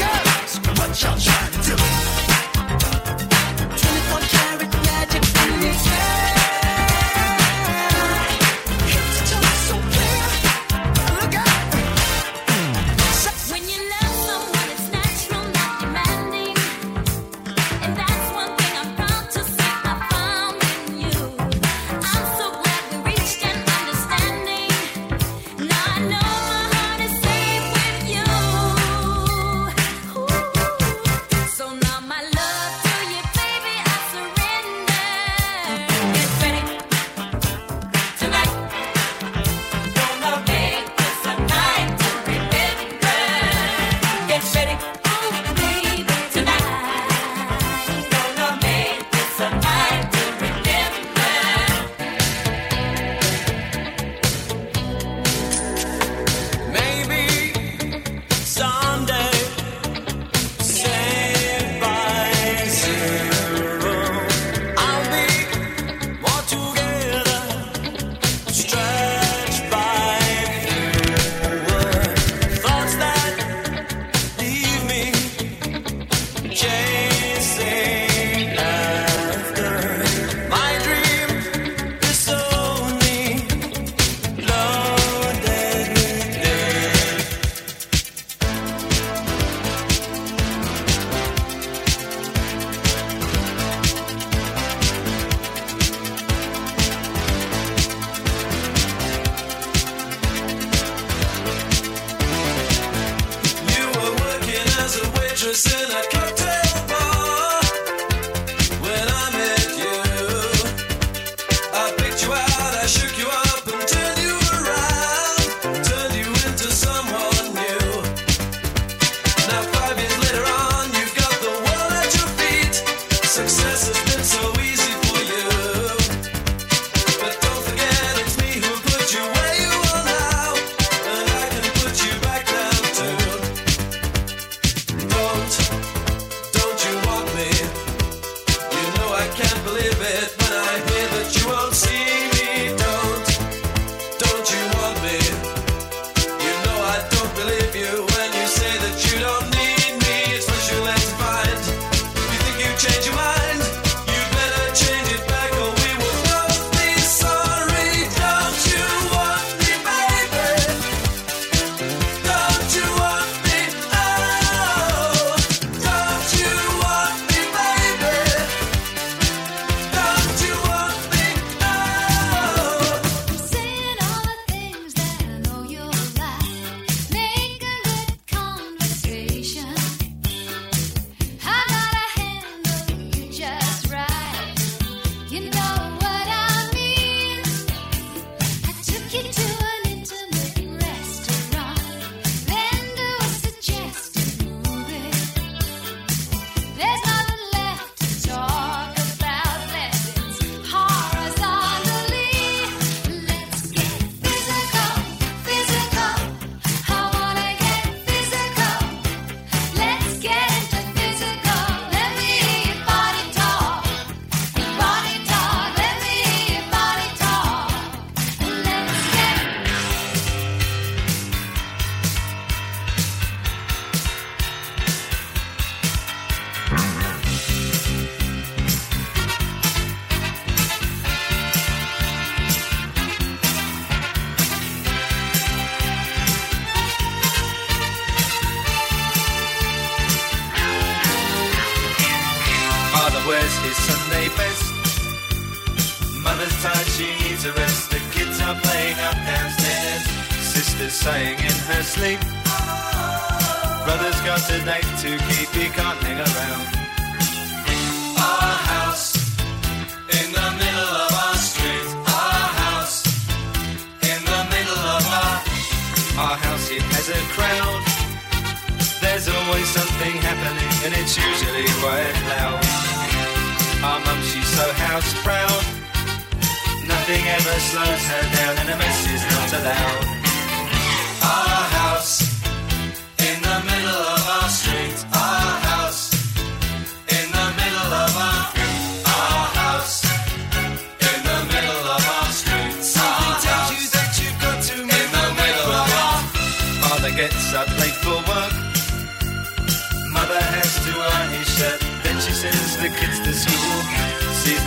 [0.00, 2.23] Girls, what y'all trying to do?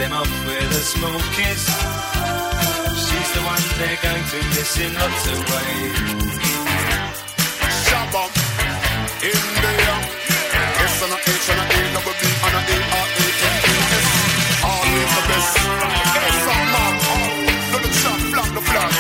[0.08, 1.68] Them off with a small kiss.
[2.96, 6.00] She's the one they're going to miss in lots of ways.
[7.84, 8.24] Shabba
[9.28, 10.00] in there.
[10.88, 13.56] S and a H and a A double B and a A R A N
[13.68, 14.08] A S.
[14.64, 15.60] Always the best.
[16.24, 16.96] S and man.
[17.76, 18.92] Look the shot, the flag.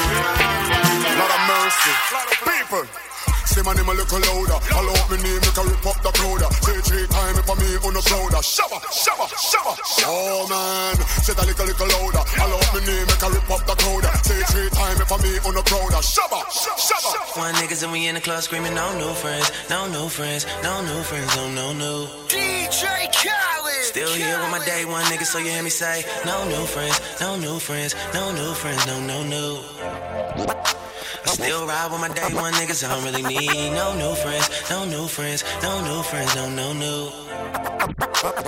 [1.07, 1.93] Lot of mercy.
[2.43, 2.83] People.
[3.47, 4.59] Say my name a little louder.
[4.59, 6.56] Up my name, make a rip up the crowd.
[7.97, 8.43] Say three times for me prouder.
[8.45, 9.73] Shabba, shabba, shabba.
[10.05, 12.23] Oh man, say that little little louder.
[12.29, 14.05] Follow up my name, make a rip up the crowd.
[14.25, 16.01] Say three times for me oh, on the prouder.
[16.05, 17.37] Shabba, shabba.
[17.37, 20.81] One niggas and we in the club screaming, no new friends, no new friends, no
[20.81, 22.07] new friends, oh, no, no, no.
[22.27, 23.83] DJ Khaled.
[23.83, 26.99] Still here with my day one nigga, so you hear me say, no new friends,
[27.19, 29.63] no new friends, no new friends, no, no, no.
[31.25, 34.49] I still ride with my day one niggas, I don't really need no new friends,
[34.69, 37.26] no new friends, no new friends, no, no, no.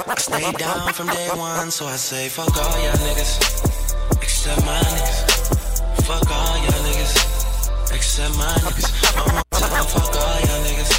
[0.07, 4.79] I stay down from day one, so I say, fuck all y'all niggas, except my
[4.79, 6.05] niggas.
[6.07, 8.87] Fuck all y'all niggas, except my niggas.
[9.17, 10.91] One more time, fuck all y'all niggas,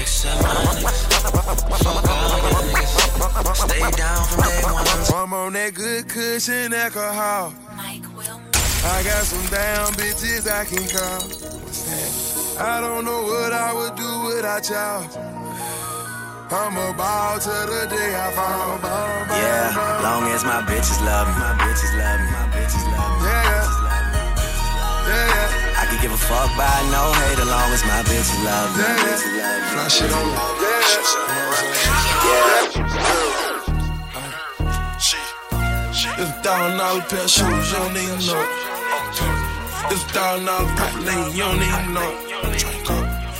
[0.00, 1.02] except my niggas.
[1.82, 2.92] Fuck all y'all niggas.
[3.68, 4.86] Stay down from day one.
[5.14, 7.52] I'm on that good kush and alcohol.
[8.84, 11.22] I got some down bitches I can call.
[11.60, 12.60] What's that?
[12.60, 15.41] I don't know what I would do without y'all.
[16.52, 18.28] I'm a ball to the day I.
[18.36, 22.84] Ball, ball, Yeah, long as my bitches love me, my bitches love me, my bitches
[22.92, 23.32] love me.
[23.32, 23.72] Yeah,
[25.08, 25.80] yeah, yeah.
[25.80, 28.84] I can give a fuck by no hate as long as my bitches love me.
[28.84, 29.72] Yeah, yeah.
[29.72, 30.28] Fly shit on
[36.20, 38.52] This thousand dollar pair of shoes, you don't even know it.
[39.88, 42.12] This thousand dollar pack lane, you don't even know.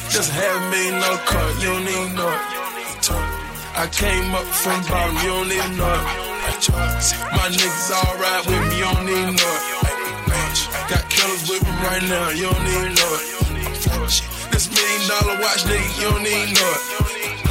[0.09, 2.62] This half million dollar car, you don't even know.
[3.83, 6.71] I came up from bottom, you don't even know it.
[7.35, 9.75] My niggas all ride with me, you don't even know it.
[10.87, 13.27] Got killers with me right now, you don't even know it.
[14.55, 17.43] This million dollar watch, nigga, you don't even know it.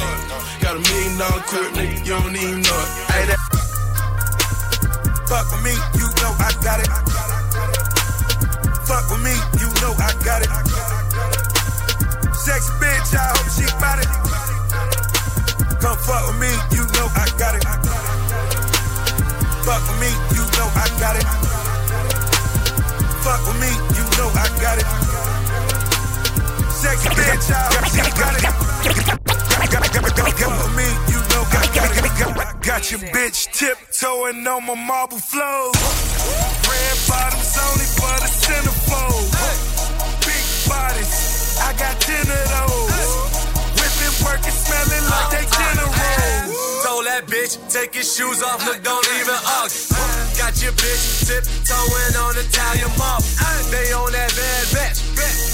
[0.64, 3.36] Got a million dollar crib, nigga, you don't even know it.
[5.28, 6.88] Fuck with me, you know I got it.
[8.88, 10.48] Fuck with me, you know I got it.
[12.32, 14.51] Sexy bitch, I hope she bout it.
[15.82, 17.64] Come fuck with me, you know I got it.
[19.66, 21.26] Fuck with me, you know I got it.
[23.18, 23.66] Fuck with me,
[23.98, 24.86] you know I got it.
[26.70, 28.44] Sexy bitch, I she got it.
[30.38, 32.62] Come with me, you know I got it.
[32.62, 35.72] Got your bitch tiptoeing on my marble floor.
[36.70, 39.34] Red bottoms only for the centerfold.
[40.20, 42.81] Big bodies, I got ten of those.
[44.82, 46.82] Whipping, like they dinner rolls.
[46.82, 49.94] Told that bitch, take your shoes off, look, don't even argue.
[50.34, 53.22] Got your bitch tiptoeing on Italian marble.
[53.70, 54.98] They on that bad batch.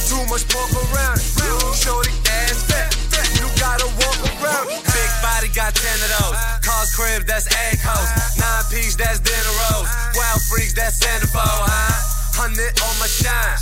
[0.08, 1.28] Too much pork around it.
[1.76, 2.88] Shorty ass fat.
[3.36, 4.80] You gotta walk around it.
[4.80, 6.36] Big body got ten of those.
[6.64, 8.08] Cars crib, that's egg hoes.
[8.40, 9.92] Nine piece, that's dinner rolls.
[10.16, 12.40] Wild freaks, that's centerfold, huh?
[12.40, 13.60] Hundred on oh my shine.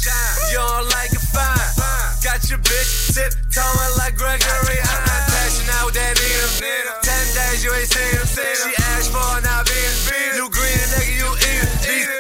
[0.55, 1.86] You don't like it fine.
[2.27, 4.79] Got your bitch tip tiptoeing like Gregory.
[4.83, 6.99] I'm not passing out that needle.
[7.07, 8.27] Ten days you ain't seen him.
[8.27, 9.95] She asked for now being
[10.35, 11.87] You green nigga, you eat it.
[11.87, 12.11] These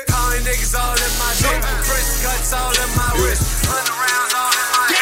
[0.47, 1.59] niggas all in my dick.
[1.83, 3.67] Chris cuts all in my wrist.
[3.67, 4.95] Hundred rounds all in my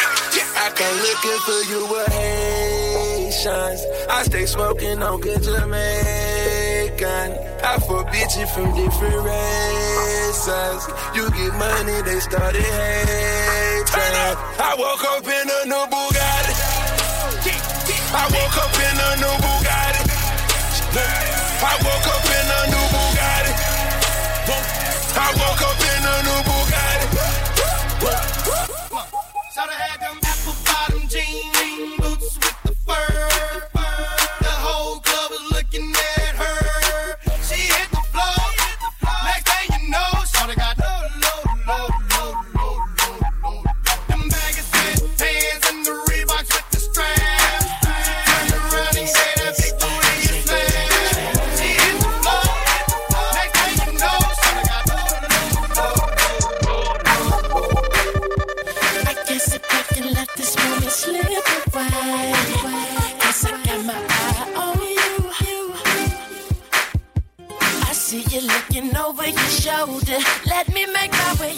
[0.57, 2.94] I come looking for you with
[3.45, 3.85] options.
[4.09, 7.31] I stay smoking on good Jamaican.
[7.63, 10.87] I for bitches from different races.
[11.15, 14.35] You get money, they started hating.
[14.57, 16.53] I woke up in a new Bugatti.
[18.13, 20.03] I woke up in a new Bugatti.
[21.61, 23.53] I woke up in a new Bugatti.
[25.17, 27.07] I woke up in a new Bugatti.
[29.53, 33.74] Shoulda had them apple bottom jean boots with the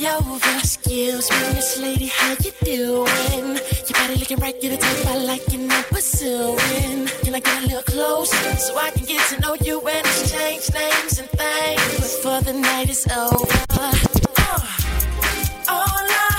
[0.10, 0.58] over.
[0.60, 3.48] Excuse me, Miss Lady, how you doing?
[3.88, 7.08] Your body looking right, you're the type I like and I'm pursuing.
[7.24, 10.72] Can I get a little closer so I can get to know you and exchange
[10.74, 13.36] names and things before the night is over?
[13.70, 13.94] Uh,
[15.70, 16.36] all I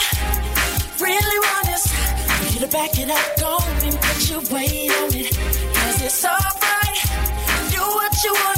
[1.01, 5.11] really want is for you to back it up, go and put your weight on
[5.15, 5.33] it.
[5.77, 7.01] Cause it's alright.
[7.73, 8.58] Do what you wanna,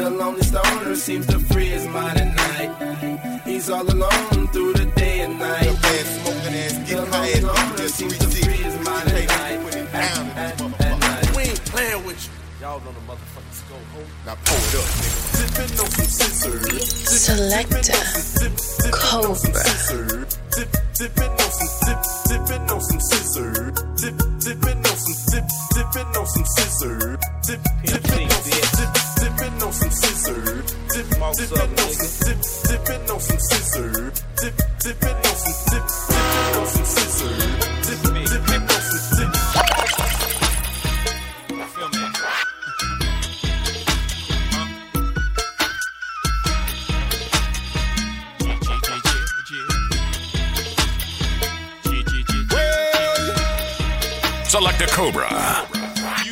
[0.00, 3.42] the lonely stoner seems to free his mind at night.
[3.44, 5.64] He's all alone through the day and night.
[5.64, 9.60] The bad smoking ass, getting high ass, just seems to free his mind at night.
[9.92, 11.36] At, at night.
[11.36, 12.32] We ain't playing with you.
[12.60, 14.10] Y'all know the motherfuckers go home.
[14.24, 15.20] Now pull it up, nigga.
[15.36, 16.80] Sipping on some sizzurp.
[17.26, 17.82] Selector
[19.04, 19.62] Cobra.
[20.56, 23.72] Dip, dipping on some dip, dipping on some sizzurp.
[24.00, 27.20] Dip, dipping on some dip, dipping on some sizzurp.
[27.46, 28.09] Dip, dipping
[31.32, 34.14] Dipping on some dip, on some sizzurp.
[34.40, 34.54] Dip,
[35.04, 35.84] on some dip,
[36.56, 37.60] on some sizzurp.
[37.86, 38.04] Dip,
[38.62, 39.30] on some dip.
[54.48, 55.79] Select a Cobra.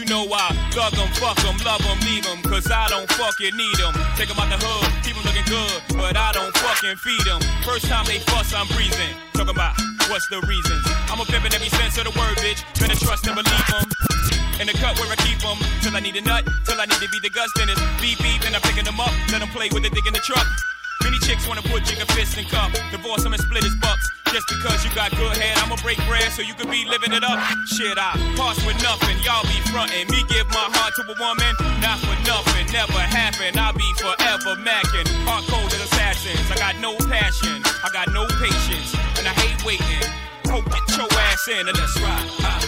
[0.09, 3.79] Know I thug 'em, fuck 'em, love 'em, leave 'em, cause I don't fucking need
[3.79, 3.93] 'em.
[4.17, 7.41] Take 'em out the hood, keep 'em looking good, but I don't fucking feed 'em.
[7.63, 9.13] First time they fuss, I'm breathing.
[9.35, 9.77] Talking about
[10.09, 10.83] what's the reasons.
[11.13, 12.65] I'm a pimp in every sense of the word, bitch.
[12.81, 13.85] Better trust and believe 'em.
[14.61, 17.01] In the cut where I keep 'em, till I need a nut, till I need
[17.05, 17.79] to be the Gus Dennis.
[18.01, 20.25] Beep beep, and I'm picking 'em up, let 'em play with the dick in the
[20.25, 20.47] truck.
[21.05, 24.07] Many chicks wanna put Jigga fist in cup, divorce him and split his bucks.
[24.33, 27.25] Just because you got good head, I'ma break bread so you can be living it
[27.25, 27.39] up.
[27.67, 30.09] Shit, I pass with nothing, y'all be frontin'.
[30.13, 33.57] Me give my heart to a woman, not for nothing, never happen.
[33.59, 35.09] I'll be forever macking.
[35.25, 40.05] Hard coded assassins, I got no passion, I got no patience, and I hate waiting.
[40.45, 42.29] Go get your ass in and let's ride.
[42.45, 42.68] Ah,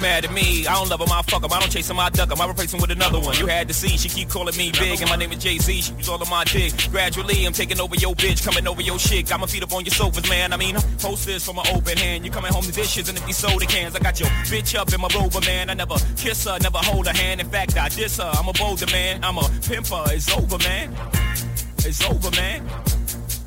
[0.00, 1.52] Mad at me, I don't love him, I fuck him.
[1.52, 2.40] I don't chase him, I duck him.
[2.40, 3.36] I replace him with another one.
[3.36, 5.80] You had to see, she keep calling me big, and my name is Jay Z.
[5.82, 6.72] She was all on my dick.
[6.90, 9.28] Gradually, I'm taking over your bitch, coming over your shit.
[9.28, 10.52] Got my feet up on your sofas, man.
[10.52, 12.24] I mean, posters from an open hand.
[12.24, 13.94] You coming home to dishes and if empty soda cans.
[13.94, 15.70] I got your bitch up in my rover, man.
[15.70, 17.40] I never kiss her, never hold her hand.
[17.40, 18.30] In fact, I diss her.
[18.34, 19.22] I'm a bolder man.
[19.24, 20.04] I'm a pimper.
[20.12, 20.94] It's over, man.
[21.78, 22.66] It's over, man.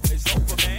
[0.03, 0.72] It's over, man.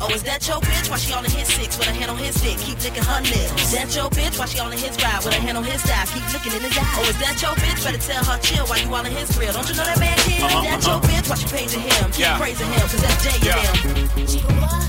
[0.00, 0.90] Oh, is that your bitch?
[0.90, 2.58] Why she all in his six with her hand on his dick?
[2.58, 3.62] Keep licking her lips.
[3.62, 4.38] Is that your bitch?
[4.38, 6.06] Why she all in his ride with her hand on his thigh?
[6.12, 6.94] Keep looking in his eye.
[6.98, 7.80] Oh, is that your bitch?
[7.84, 9.52] Better tell her chill while you all in his grill.
[9.52, 10.42] Don't you know that man kid?
[10.42, 11.08] Uh-huh, Is that your uh-huh.
[11.08, 11.26] bitch?
[11.30, 12.04] Why she praising him?
[12.12, 12.38] Keep Yeah.
[12.38, 13.58] praising him, cause that's Jay Yeah.
[13.58, 13.66] and
[13.96, 14.26] them.
[14.28, 14.86] Chica what?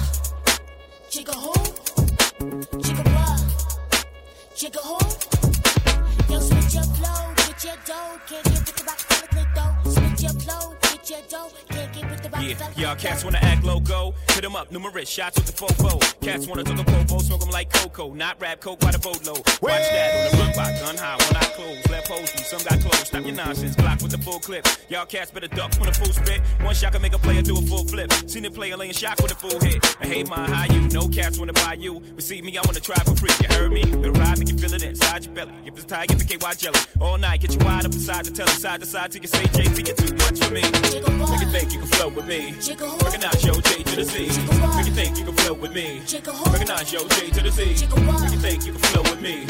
[1.09, 1.53] Chica who?
[2.83, 3.39] Chica what?
[4.55, 4.97] Chica who?
[6.33, 8.13] Yo, switch your flow, get your dough.
[8.29, 9.73] Can't get with the rock, the click though.
[9.89, 10.75] Switch your flow,
[11.09, 11.51] get get your dough.
[11.69, 14.13] Can't get with the rock Yeah, y'all cats wanna act loco.
[14.29, 15.99] Hit 'em up, numerous shots with the fofo.
[16.21, 18.13] Cats wanna talk a popo, smoke 'em like cocoa.
[18.13, 19.41] Not rap coke by the boatload.
[19.61, 21.89] Watch that on the run by gun high, one eye closed.
[21.89, 23.07] Left hose through, some got closed.
[23.07, 24.67] Stop your nonsense, Glock with the full clip.
[24.89, 26.41] Y'all cats better duck when a full spit.
[26.61, 28.11] One shot can make a player do a full flip.
[28.27, 29.83] Seen a player laying shock with a full hit.
[29.99, 32.01] I hate my high you, no cats wanna buy you.
[32.15, 33.33] Receive me, I wanna try for free.
[33.41, 33.83] You heard me?
[33.83, 35.53] The ride make you feel it inside your belly.
[35.65, 36.79] If it's tight, get the KY jelly.
[36.99, 39.45] All night, get you wide up inside the telly, side to side till you say
[39.45, 40.98] JT, you're too much for me.
[40.99, 42.53] Make you think you can flow with me.
[43.03, 44.27] Recognize your J to the C.
[44.75, 46.01] Make you think you can flow with me.
[46.51, 47.63] Recognize your J to the C.
[47.65, 49.45] Make you think you can flow with me.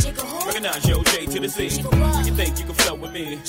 [0.45, 1.81] Recognize your J to the C.
[1.81, 3.39] Make you think you can flow with me.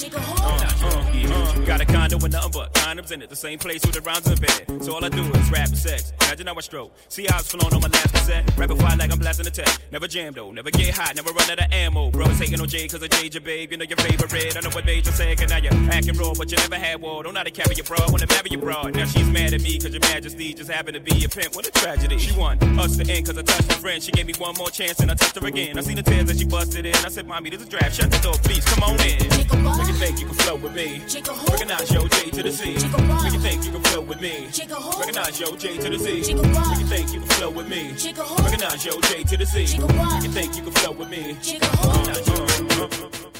[1.67, 3.29] Got a condo with nothing but condoms in it.
[3.29, 4.85] The same place with the rounds embedded.
[4.85, 6.13] So all I do is rap and sex.
[6.23, 6.93] Imagine how I stroke.
[7.09, 8.57] See how it's flowing on my last cassette.
[8.57, 9.69] Rapid fire like I'm blasting the tech.
[9.93, 10.51] Never jam though.
[10.53, 11.15] Never get hot.
[11.17, 12.11] Never run out of ammo.
[12.11, 13.73] Bro, it's hating on J cause I Jade your babe.
[13.73, 14.57] You know your favorite.
[14.57, 15.49] I know what you say it.
[15.49, 17.23] Now you're acting raw, but you never had war.
[17.23, 18.07] Don't know how to carry your bra.
[18.09, 18.83] Wanna marry your bra.
[18.95, 21.57] Now she's mad at me cause your majesty just happened to be a pimp.
[21.57, 22.19] What a tragedy.
[22.19, 24.03] She want us to end cause I touched her friend.
[24.03, 25.77] She gave me one more chance and I touched her again.
[25.77, 26.95] I seen the tears that she busted in.
[26.95, 27.97] I said, Mommy, this is a draft.
[27.97, 28.65] Shut the door, please.
[28.65, 29.19] Come on in.
[29.77, 31.03] Make you think you can flow with me.
[31.51, 32.75] Recognize your J to the C.
[32.75, 34.47] Make you think you can flow with me.
[34.99, 36.35] Recognize your J to the C.
[36.35, 37.91] Make you think you can flow with me.
[38.39, 39.59] Recognize your J to the C.
[39.61, 41.37] Make you think you can flow with me.
[41.73, 43.40] Uh.